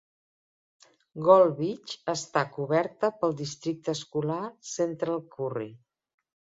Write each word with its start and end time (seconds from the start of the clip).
Gold 1.27 1.53
Beach 1.59 1.93
està 2.15 2.45
coberta 2.57 3.13
pel 3.21 3.39
districte 3.45 3.97
escolar 3.99 4.43
Central 4.75 5.27
Curry. 5.39 5.73